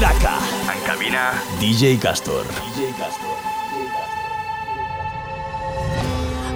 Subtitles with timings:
[0.00, 2.46] En cabina, DJ Kaz7hor.
[2.46, 3.38] DJ Kaz7hor.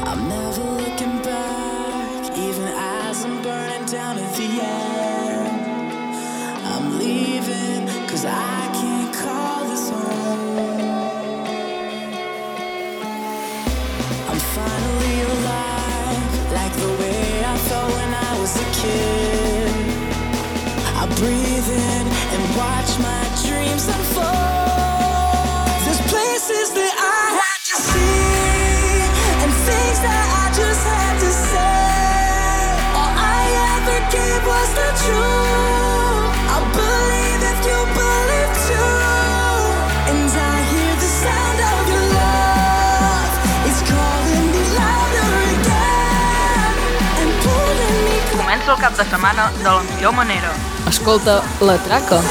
[0.07, 5.51] I'm never looking back, even as I'm burning down at the end.
[6.73, 10.81] I'm leaving, cause I can't call this home.
[14.31, 19.73] I'm finally alive, like the way I felt when I was a kid.
[20.95, 23.32] I breathe in and watch my
[48.33, 50.55] Comença el cap de setmana de la millor manera.
[50.87, 52.23] Escolta La Traca.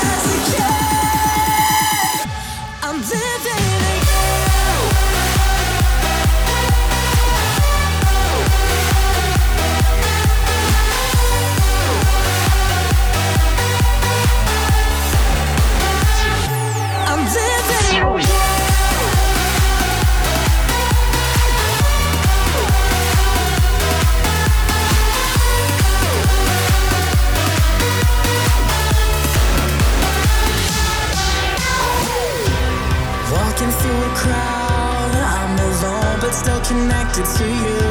[36.72, 37.91] Connected to you.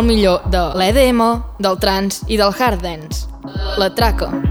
[0.00, 1.20] el millor de l'EDM,
[1.60, 3.26] del trans i del hard dance.
[3.78, 4.49] La traca.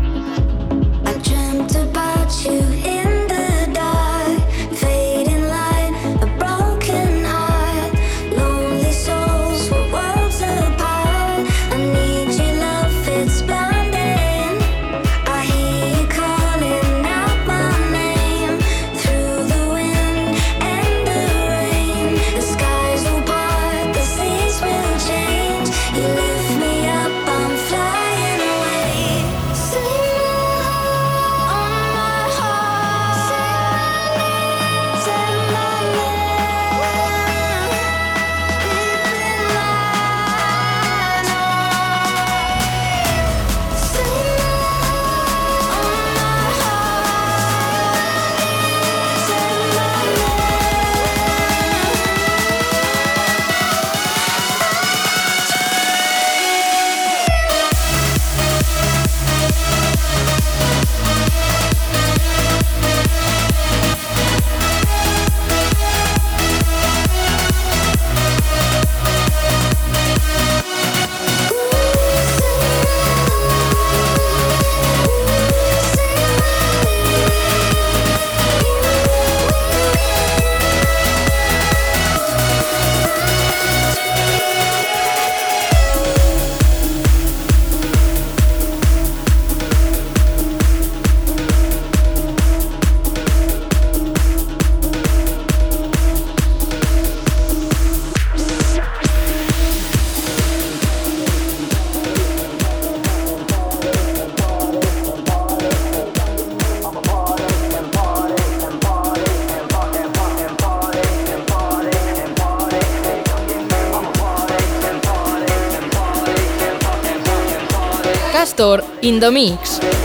[118.60, 119.99] productor Indomix.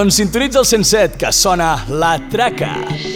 [0.00, 2.72] Doncs sintonitza el 107, que sona La Traca.
[2.88, 3.09] Thank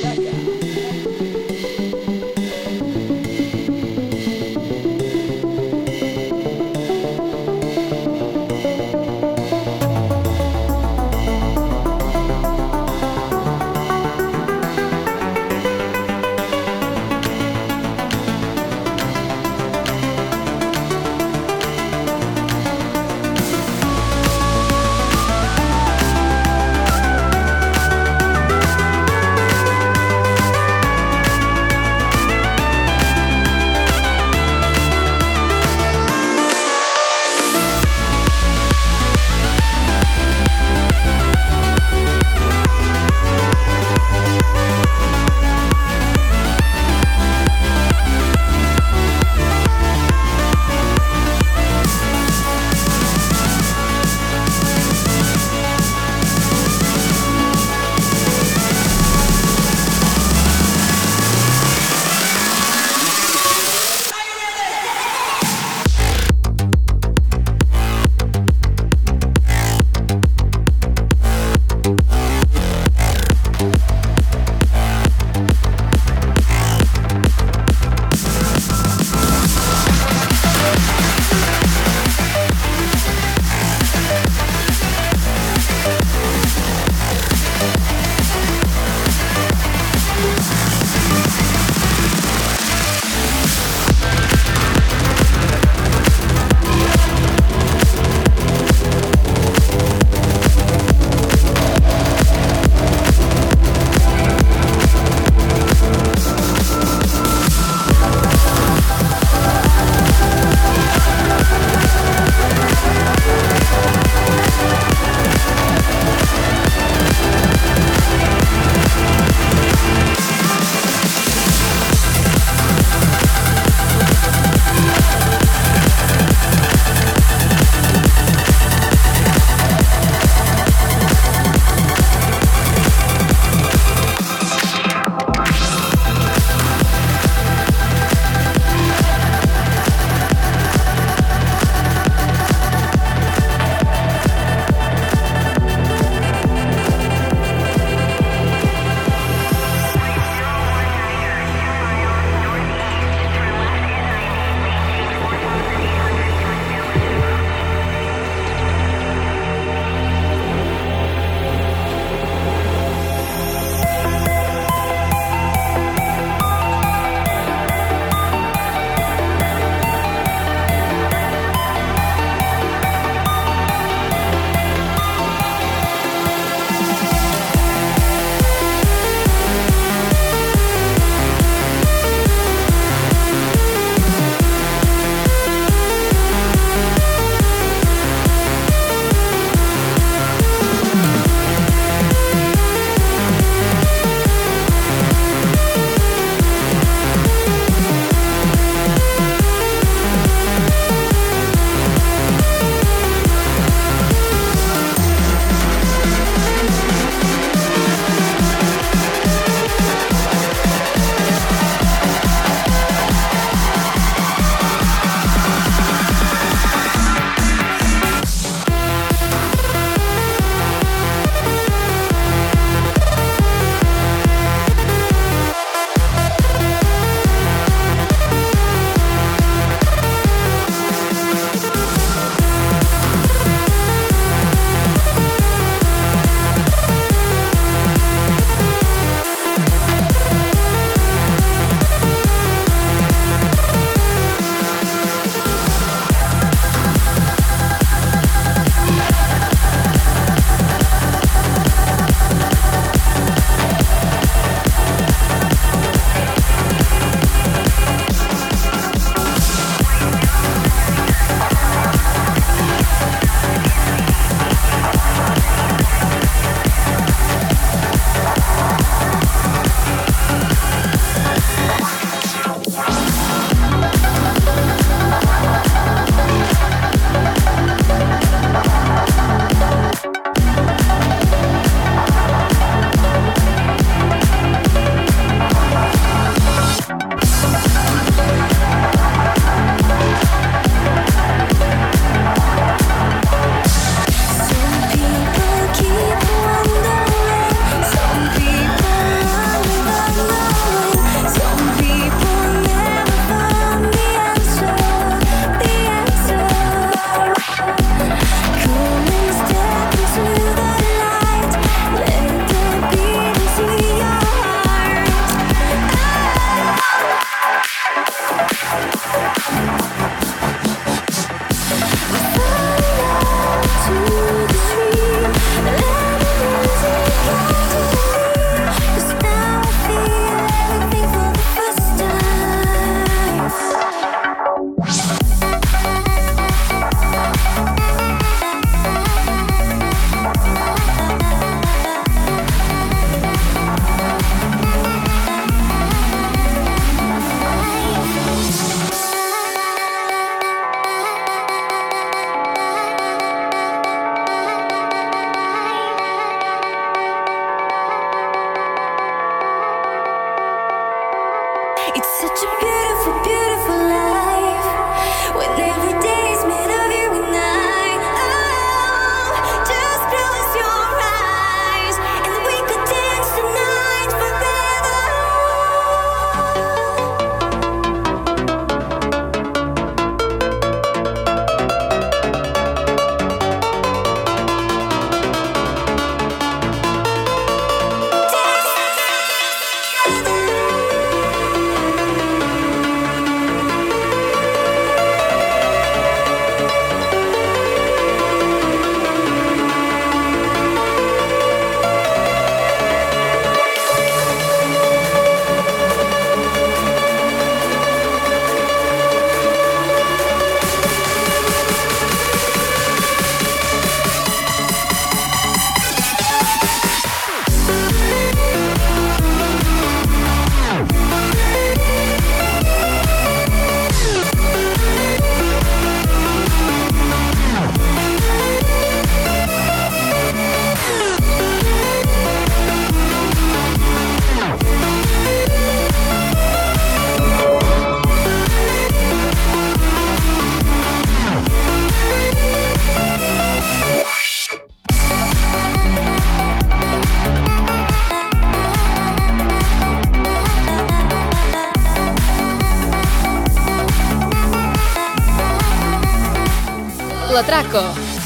[457.34, 457.80] L'Atraco,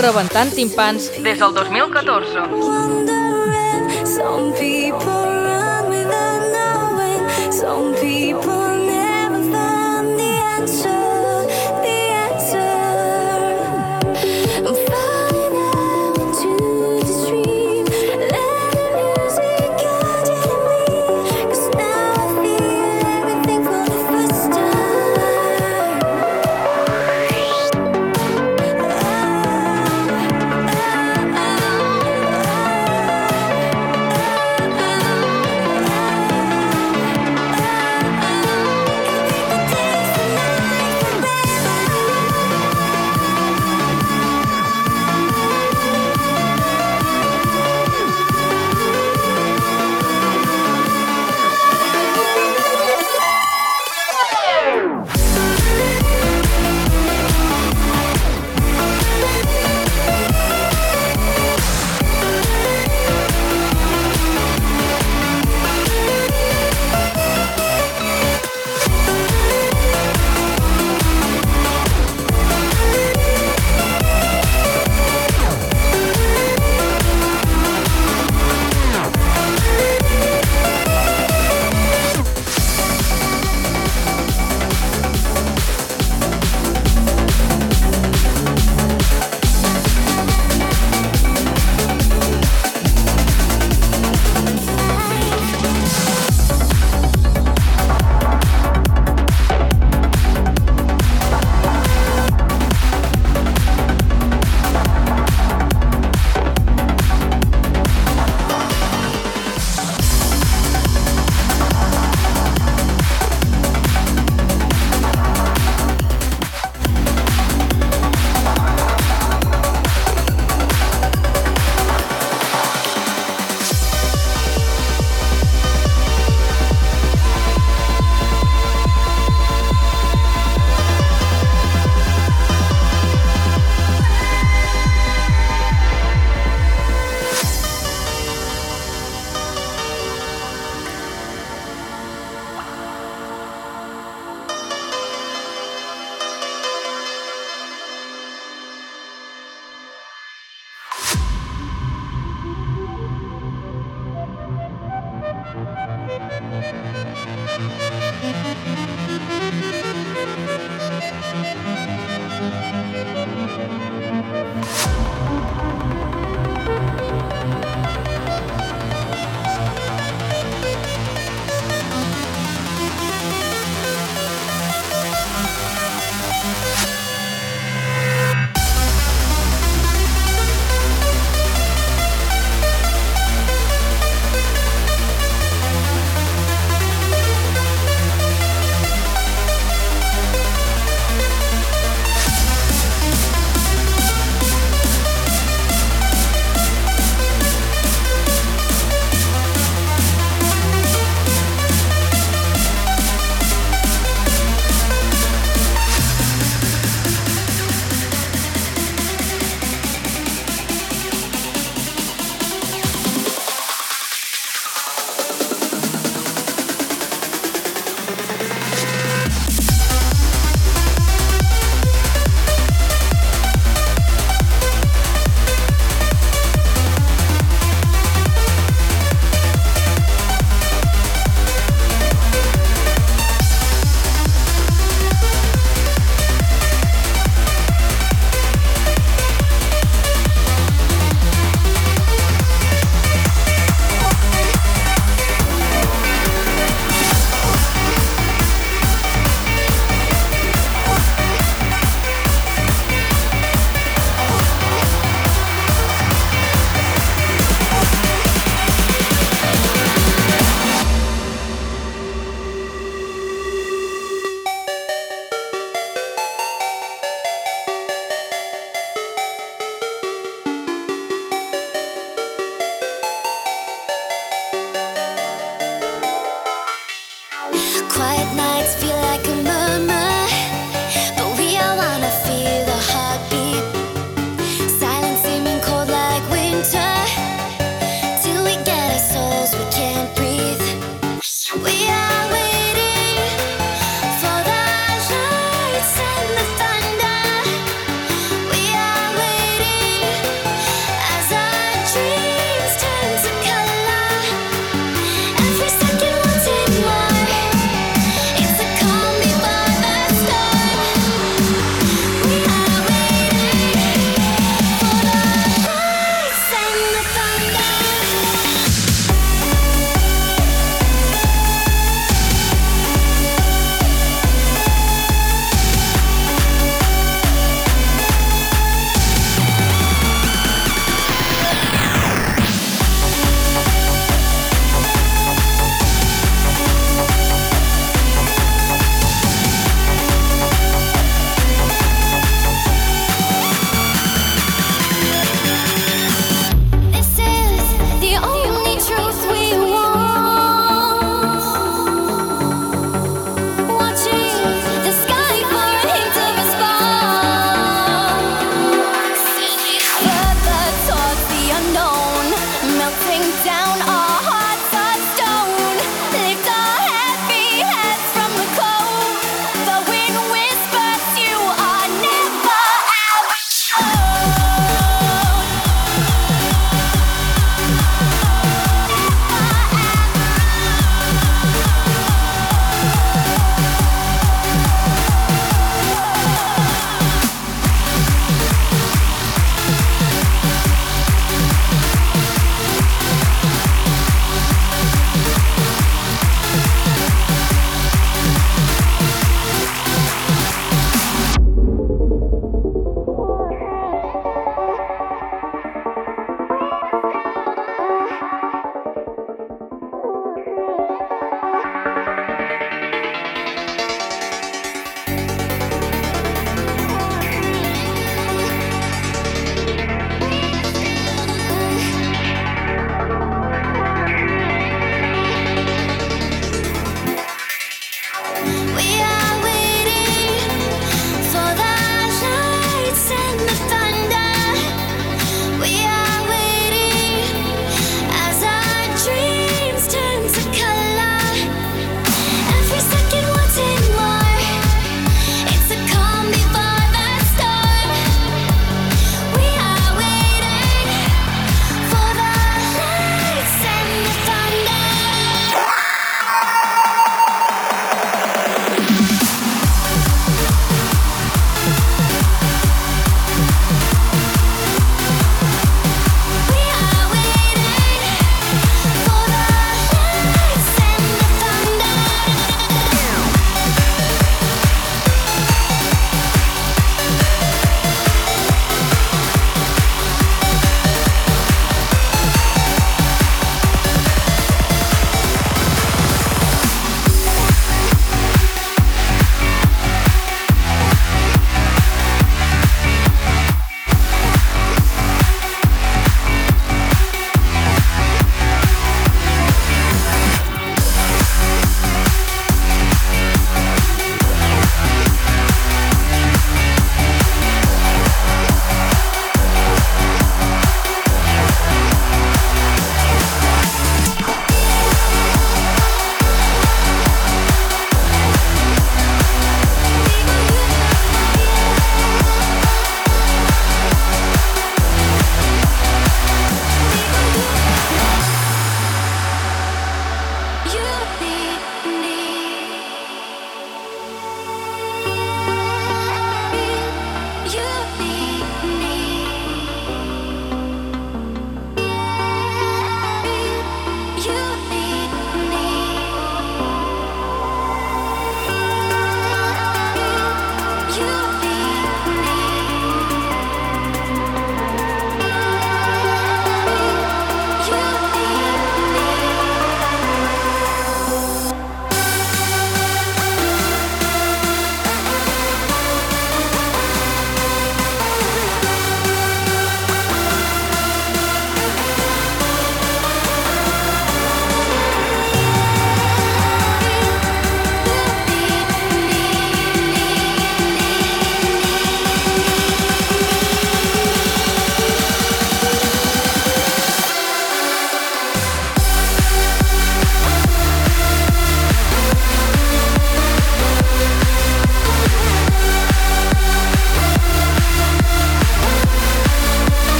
[0.00, 3.03] rebentant timpans Des del 2014.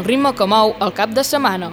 [0.00, 1.68] El ritme que mou el cap de setmana.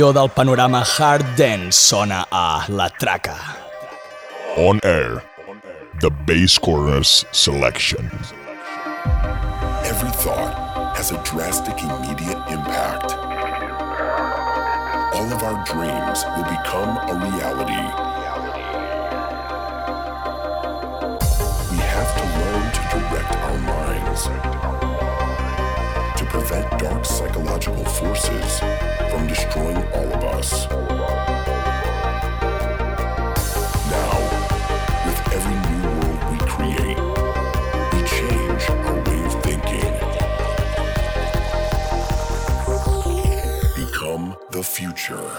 [0.00, 3.36] El millor del panorama hard dance sona a La Traca.
[4.56, 5.22] On air,
[6.00, 8.10] the Basscornerz selection.
[9.84, 13.12] Every thought has a drastic immediate impact.
[15.12, 17.84] All of our dreams will become a reality.
[21.72, 24.22] We have to learn to direct our minds
[26.18, 28.62] to prevent dark psychological forces
[29.10, 30.68] from destroying all of us.
[33.90, 34.14] Now,
[35.04, 37.00] with every new world we create,
[37.92, 39.94] we change our way of thinking.
[43.74, 45.30] Become the future.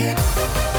[0.00, 0.69] The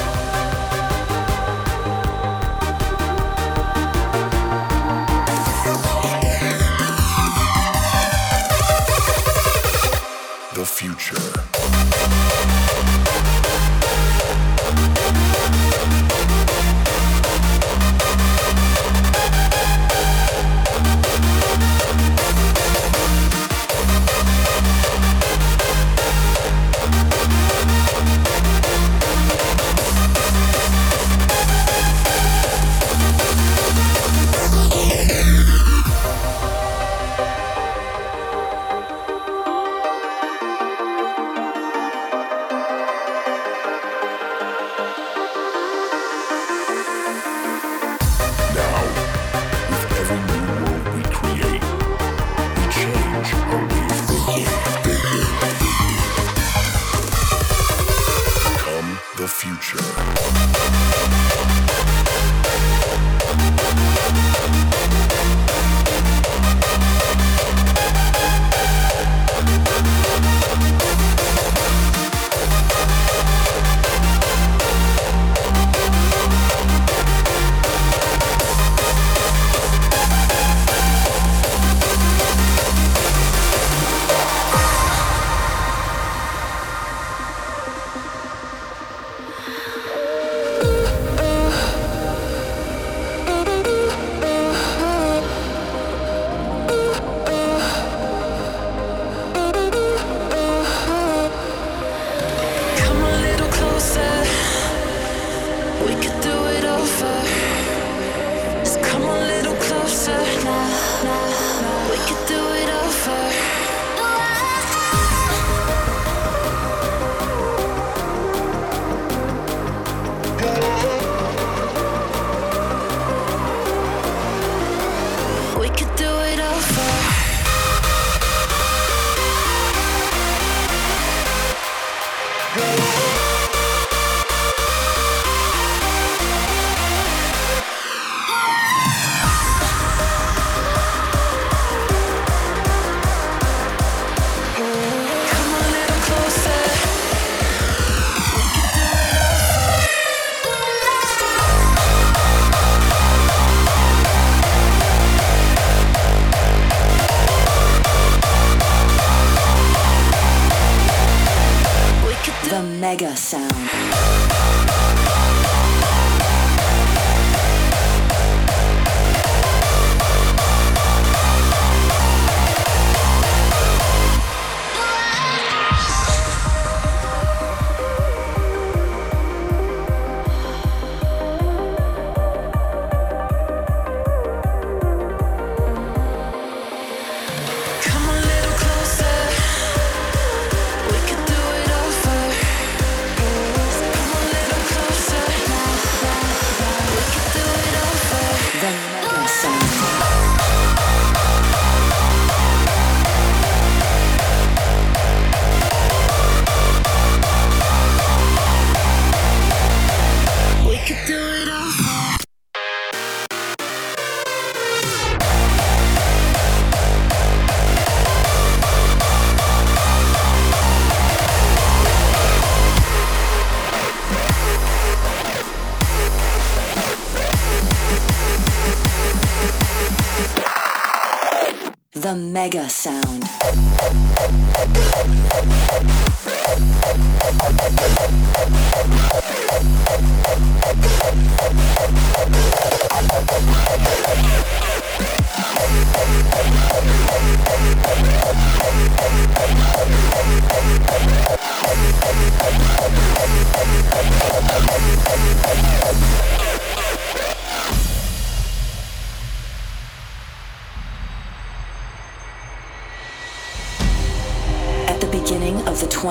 [232.12, 233.24] A Mega Sound.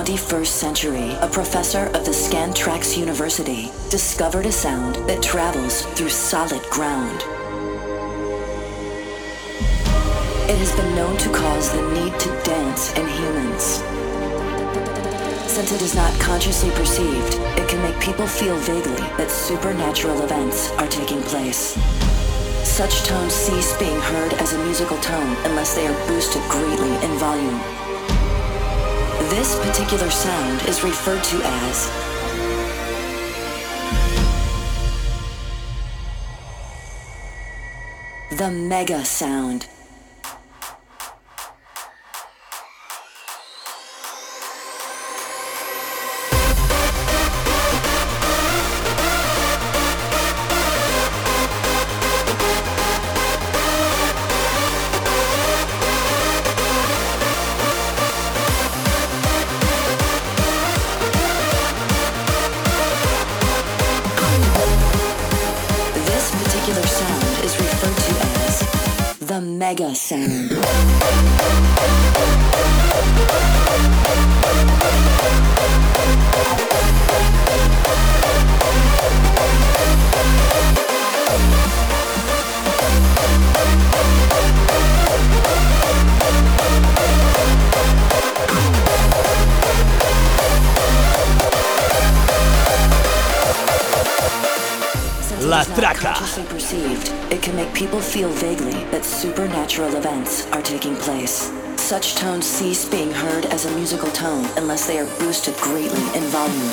[0.01, 6.63] 21st century, a professor of the Scantraxx University discovered a sound that travels through solid
[6.71, 7.21] ground.
[10.49, 13.83] It has been known to cause the need to dance in humans.
[15.45, 20.71] Since it is not consciously perceived, it can make people feel vaguely that supernatural events
[20.79, 21.77] are taking place.
[22.67, 27.11] Such tones cease being heard as a musical tone unless they are boosted greatly in
[27.19, 27.80] volume.
[29.31, 31.87] This particular sound is referred to as
[38.37, 39.67] the mega sound.
[101.91, 106.23] Such tones cease being heard as a musical tone unless they are boosted greatly in
[106.31, 106.71] volume.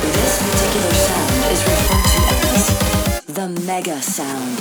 [0.00, 2.20] This particular sound is referred to
[2.54, 2.64] as
[3.26, 4.56] the mega sound.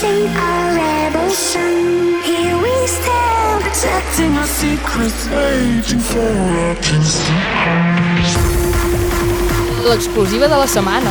[0.00, 2.20] Sing our song.
[2.22, 7.32] Here we stand, protecting our secrets, waiting for our kings to.
[9.88, 11.10] L'exclusiva de la setmana.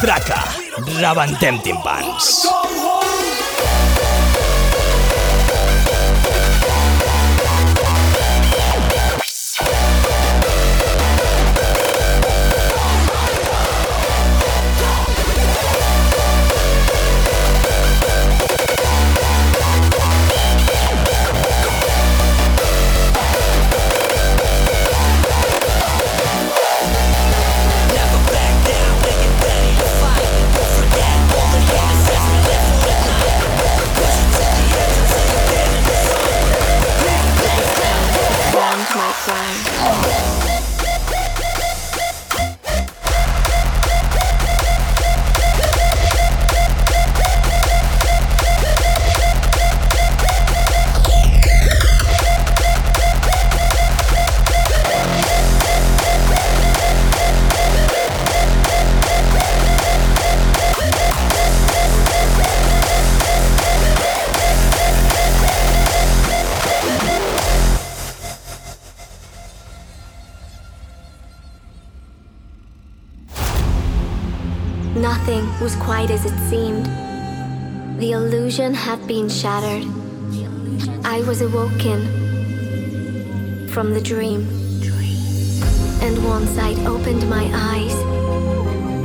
[0.00, 0.40] Traca.
[0.98, 2.69] Rebentem timpans.
[79.40, 79.86] Shattered.
[81.02, 81.98] I was awoken
[83.68, 84.46] from the dream.
[86.02, 87.94] And once I'd opened my eyes,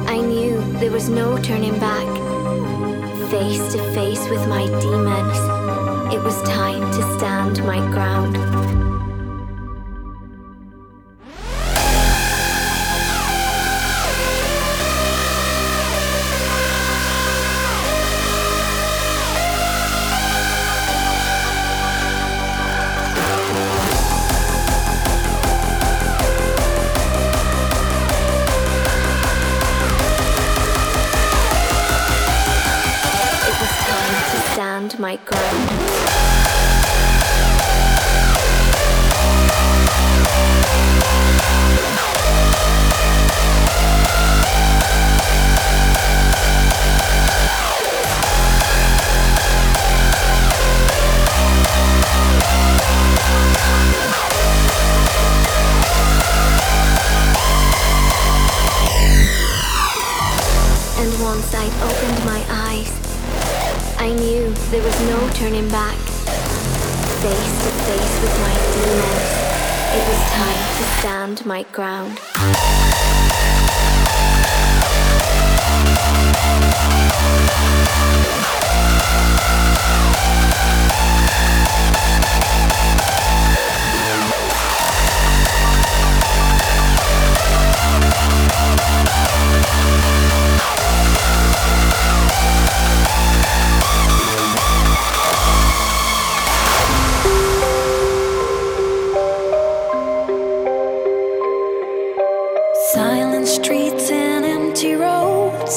[0.10, 2.06] I knew there was no turning back.
[3.32, 5.38] Face to face with my demons,
[6.14, 8.85] it was time to stand my ground.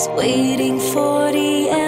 [0.09, 1.88] Waiting for the antidote.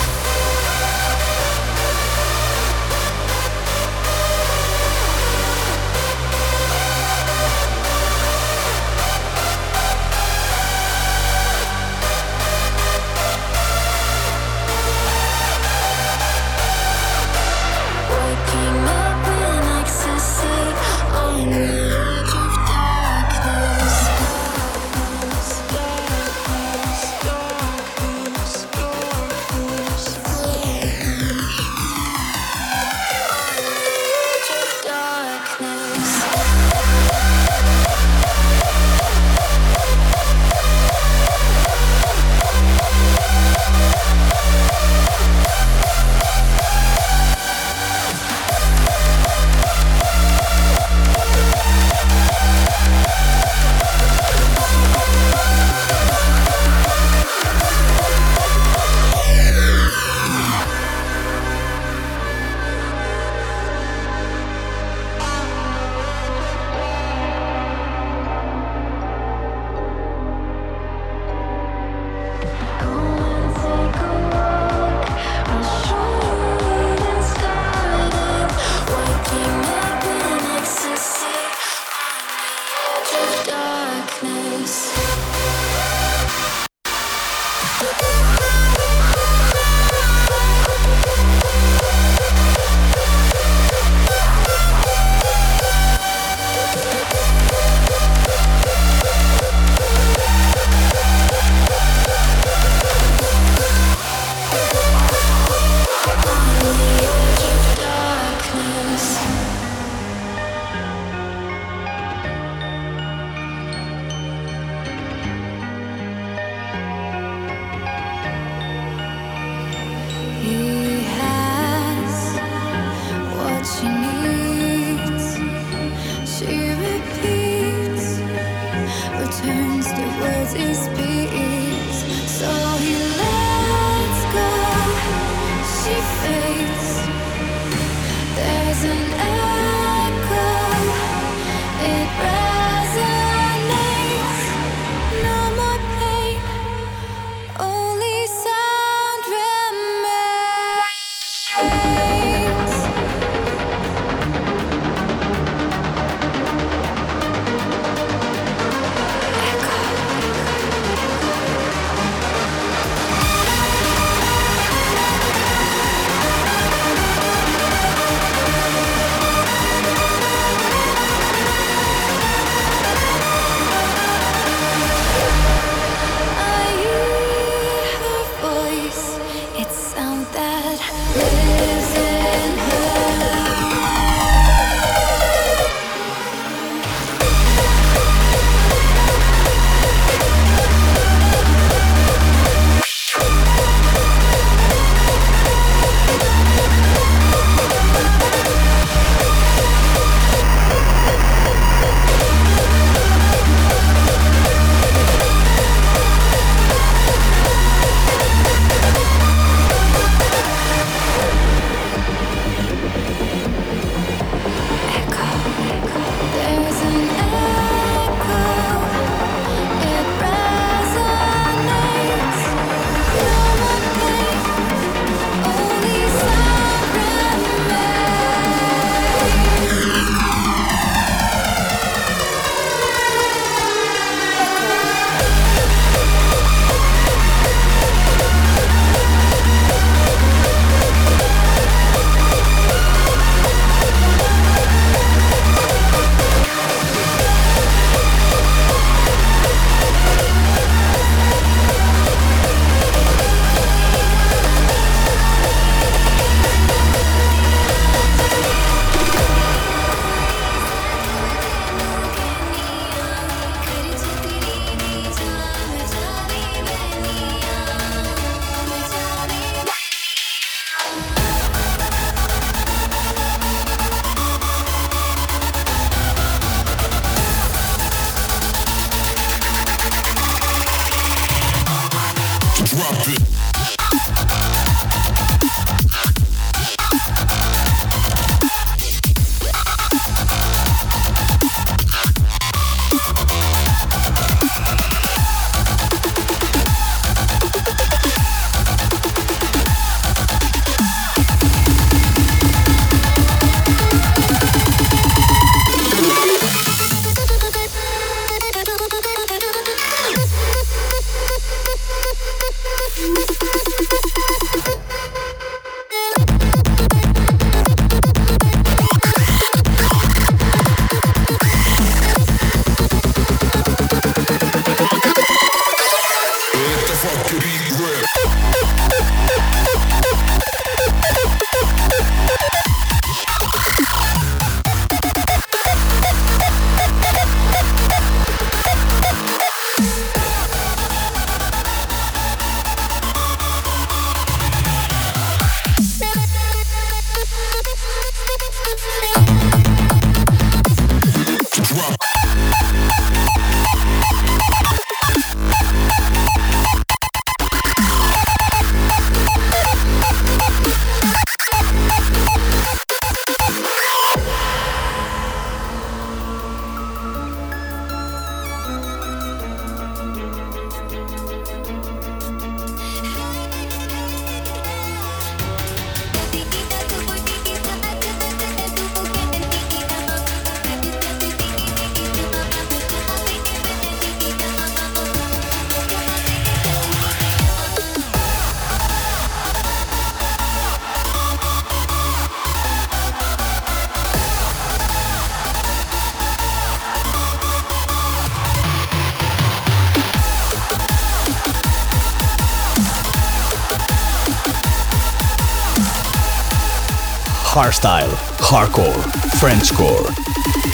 [407.61, 408.09] Hardstyle,
[408.39, 409.03] hardcore,
[409.37, 410.07] Frenchcore.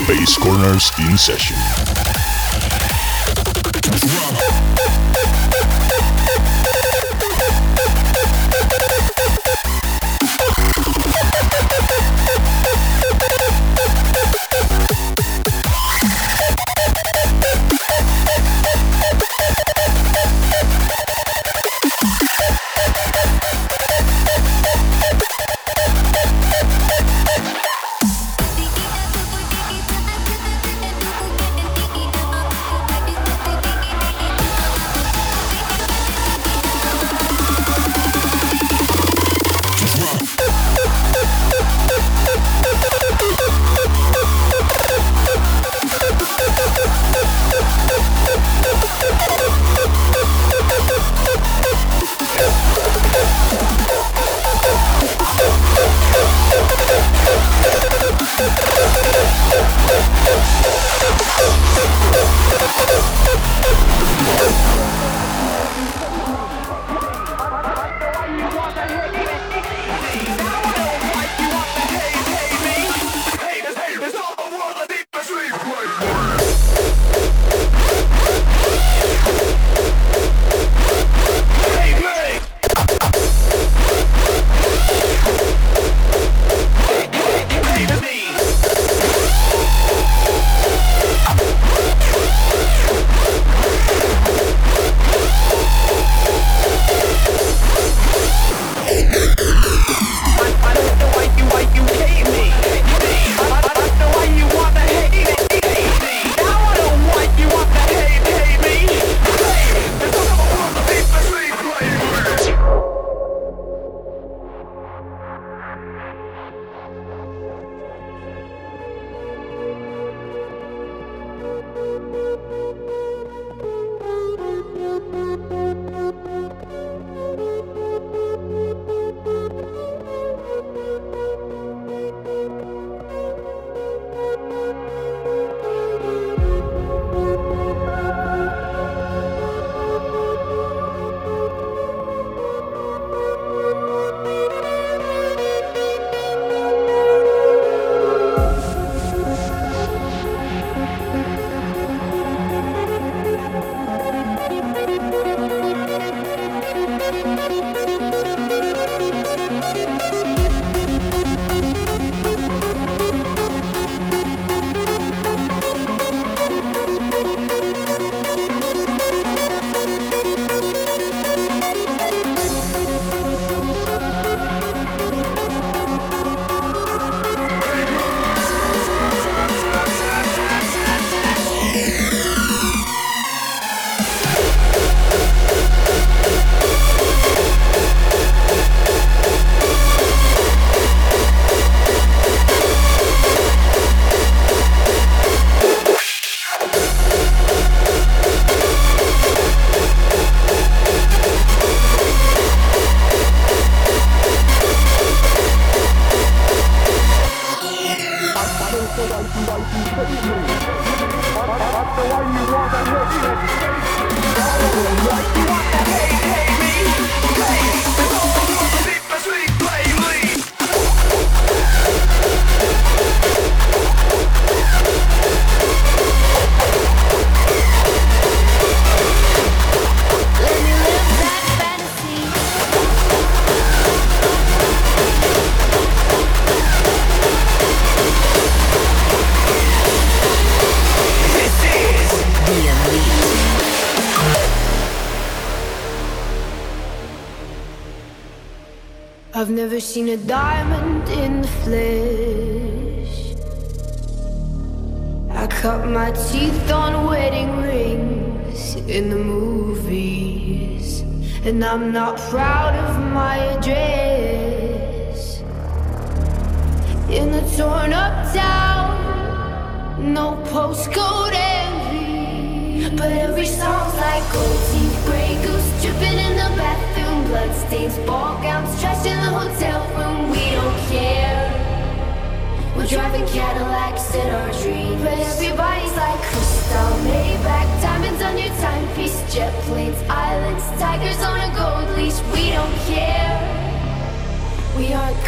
[0.07, 1.86] Basscornerz in session.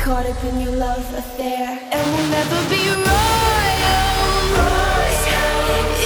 [0.09, 4.39] Caught up in your love affair, and we'll never be royals.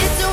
[0.03, 0.32] It's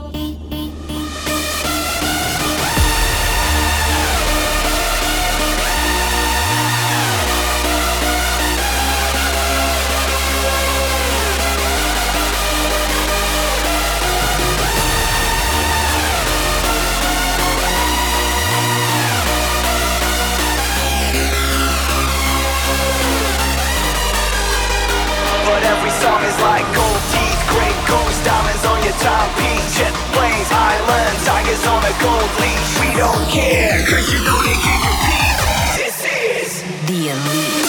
[31.25, 32.79] Tigers on a gold leash.
[32.81, 35.77] We don't care, cause you know they can't compete.
[35.77, 37.60] This is the elite.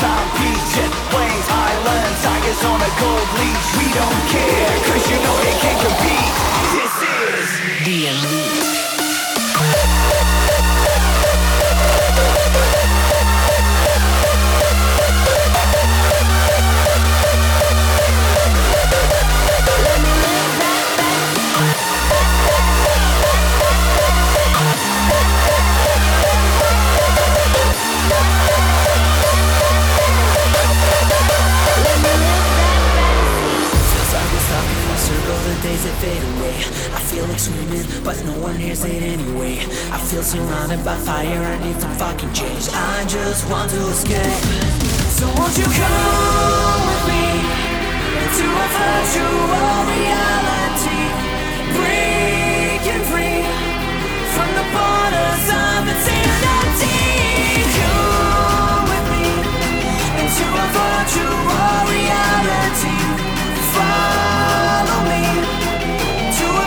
[0.00, 0.74] Your timepiece.
[0.74, 3.68] Jet planes, islands, tigers on a gold leash.
[3.78, 6.34] We don't care, cause you know they can't compete.
[6.72, 6.94] This
[7.28, 7.48] is
[7.84, 8.39] the
[37.40, 39.56] swimming, but no one hears it anyway.
[39.90, 42.68] I feel surrounded by fire, I need some fucking change.
[42.68, 44.44] I just want to escape.
[45.16, 47.24] So won't you come with me
[48.20, 51.02] into a virtual reality?
[51.80, 53.40] Breaking free
[54.36, 57.00] from the borders of insanity.
[57.80, 59.28] Come with me
[60.20, 63.00] into a virtual reality.
[63.72, 65.24] Follow me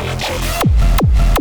[0.00, 1.37] thank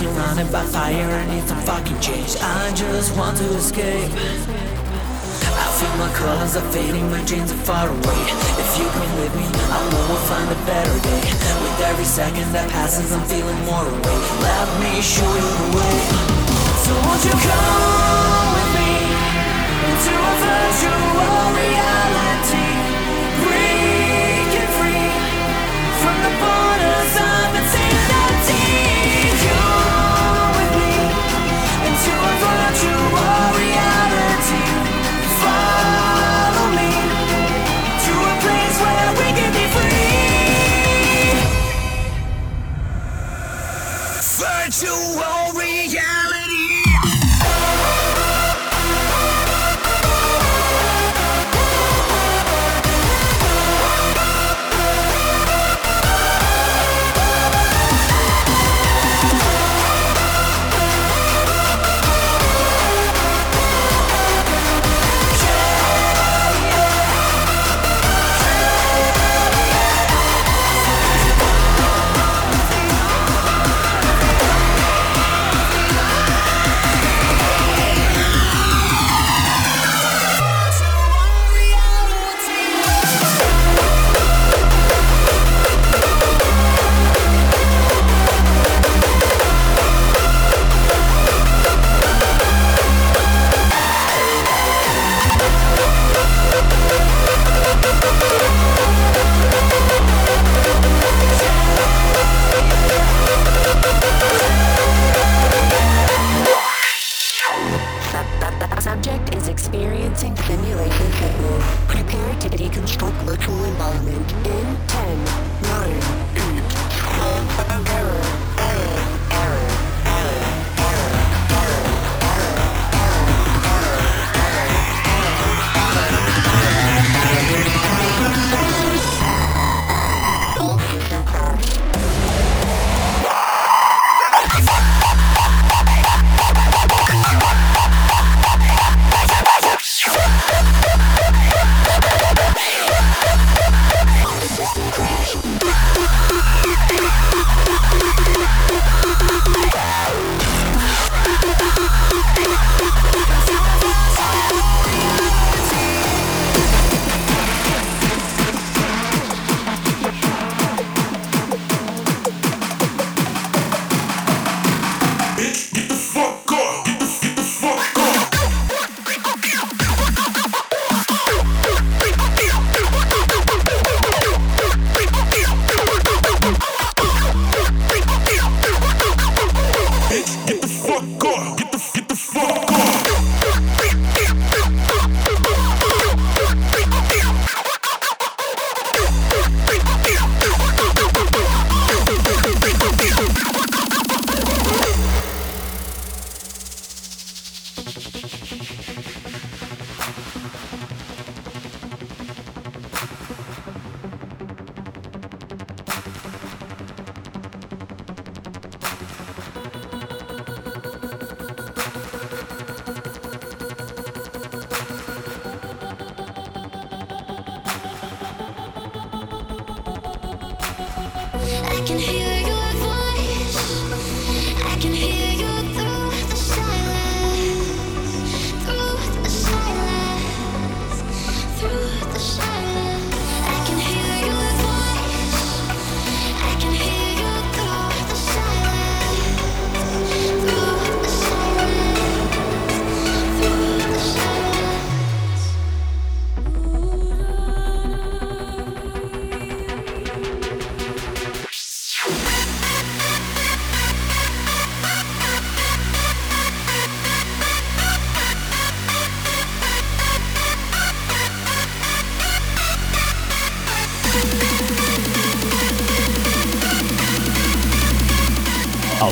[0.00, 2.32] surrounded by fire, I need some fucking change.
[2.40, 4.10] I just want to escape.
[5.62, 8.20] I feel my colors are fading, my dreams are far away.
[8.64, 11.22] If you come with me, I know we'll find a better day.
[11.60, 14.26] With every second that passes, I'm feeling more awake.
[14.40, 15.96] Let me show you the way.
[16.80, 18.92] So won't you come with me
[19.84, 20.96] into a virtual
[21.60, 21.89] reality?
[44.82, 45.39] you want.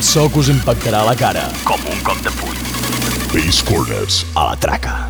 [0.08, 1.42] so que us impactarà a la cara.
[1.68, 2.64] Com un cop de puny.
[3.34, 5.07] Base Corners a la traca.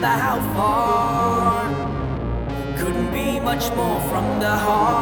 [0.00, 1.66] matter how far,
[2.76, 4.97] couldn't be much more from the heart.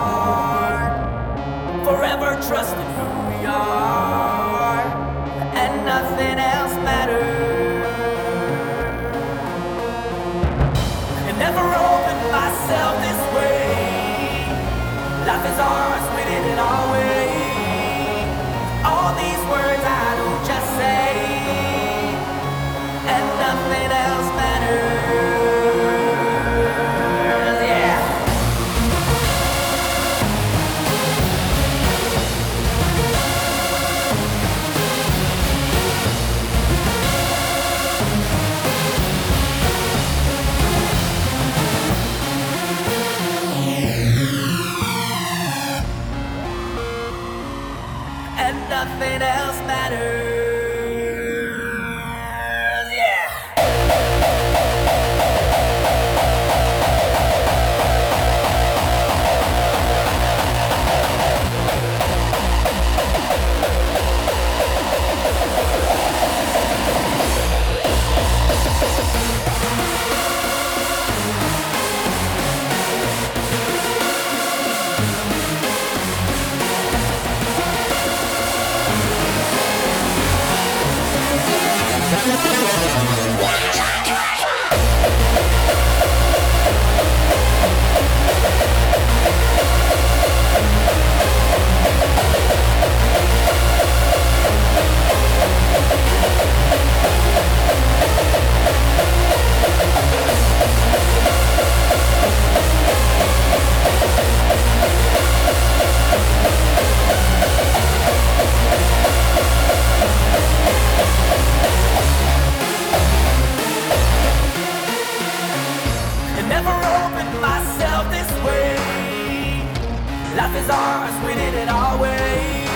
[120.47, 122.69] life is ours, we did it our way.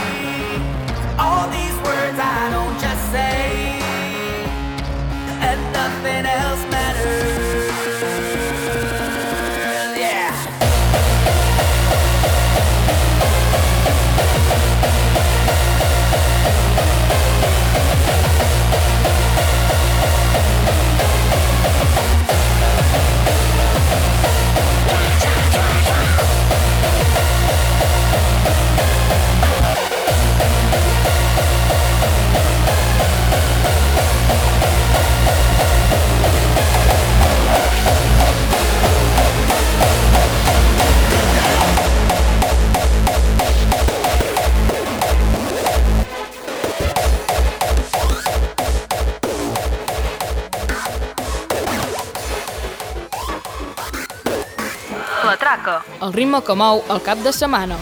[1.18, 1.69] All these
[56.00, 57.76] el ritme que mou el cap de setmana.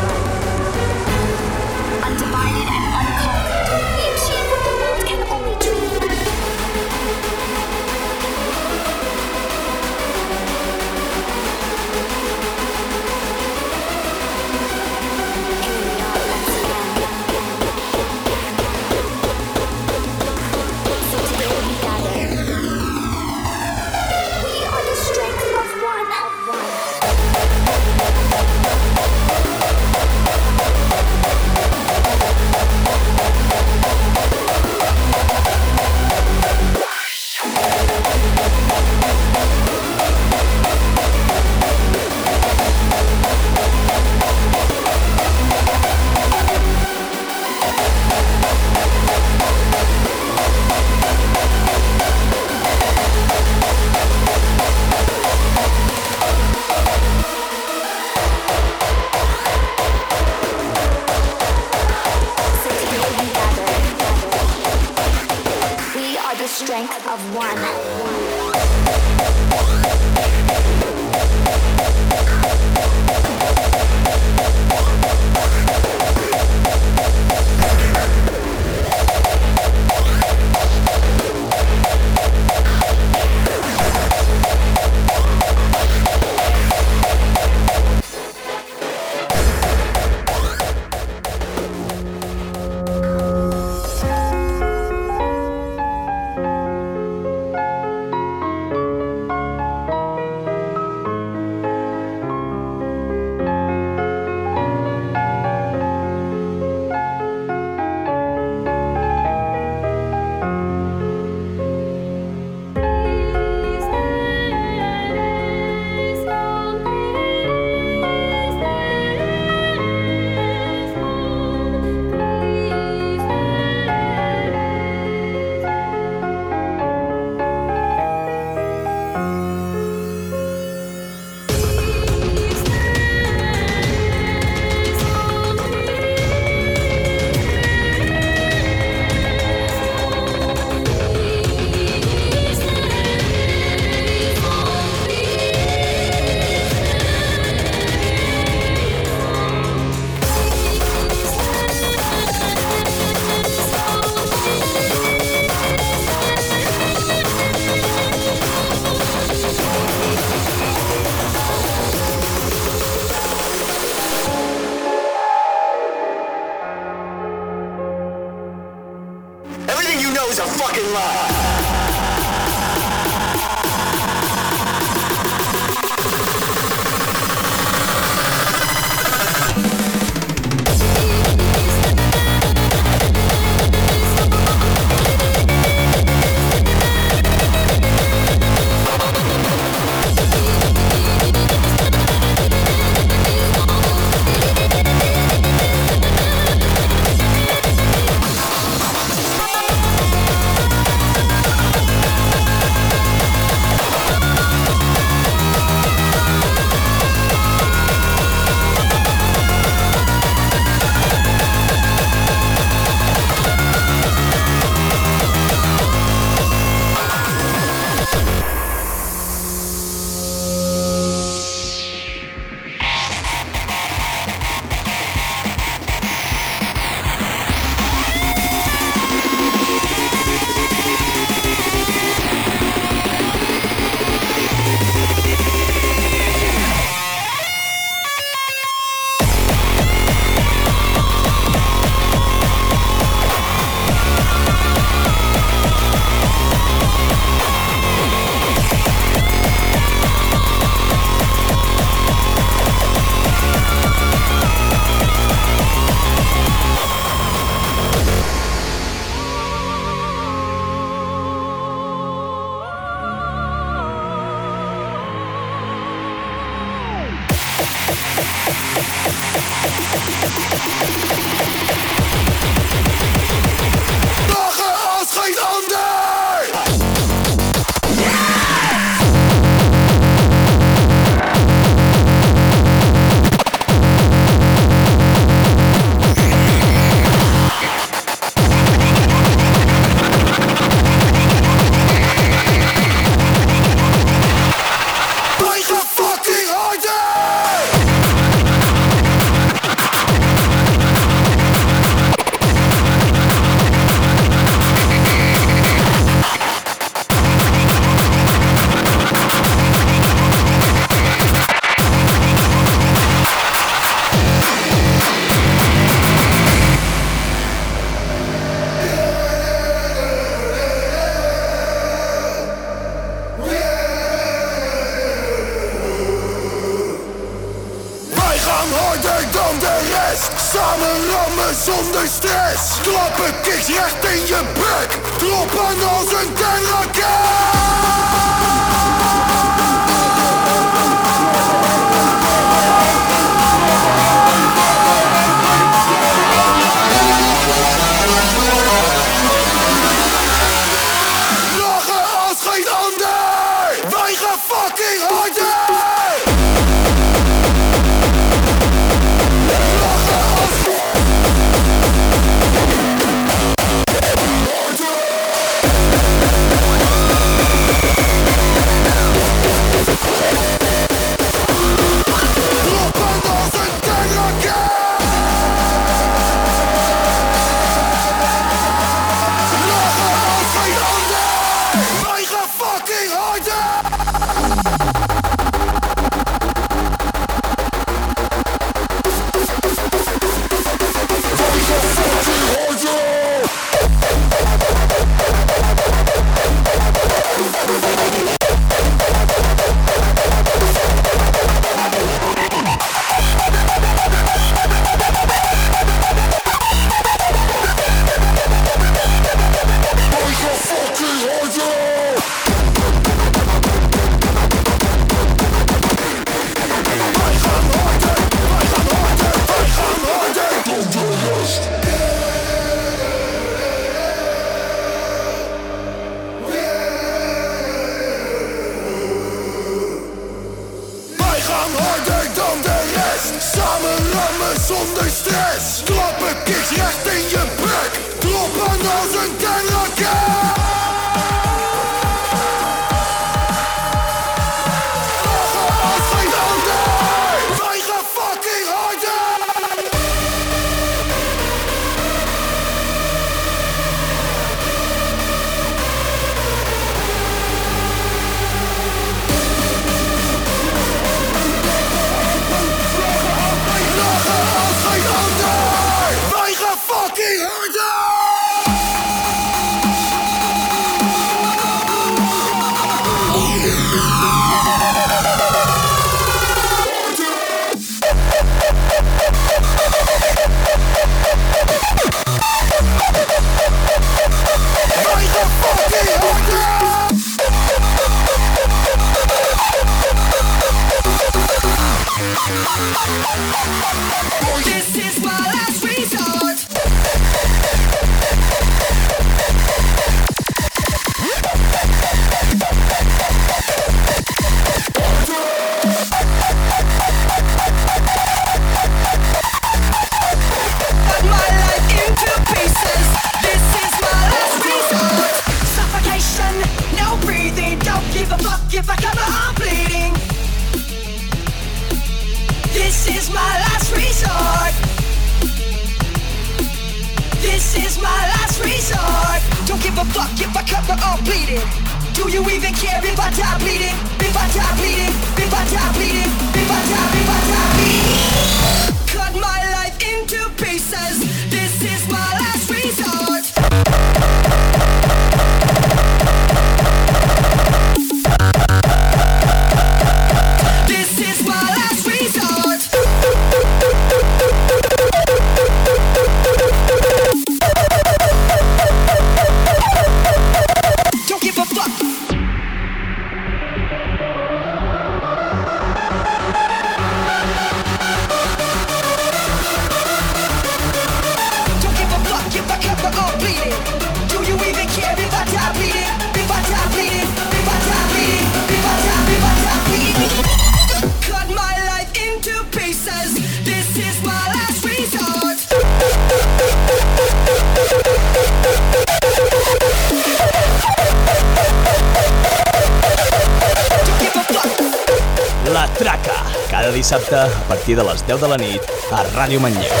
[597.81, 600.00] partir de les 10 de la nit a Ràdio Manlleu.